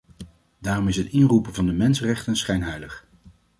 [0.59, 3.05] Daarom is het inroepen van de mensenrechten schijnheilig.